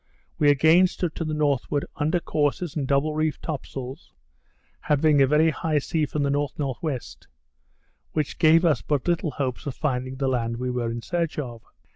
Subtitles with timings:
[0.39, 4.11] We again stood to the northward, under courses and double reefed top sails,
[4.79, 6.99] having a very high sea from the N.N.W.,
[8.13, 11.61] which gave us but little hopes of finding the land we were in search of.